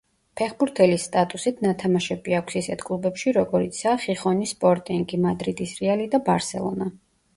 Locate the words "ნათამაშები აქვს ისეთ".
1.65-2.81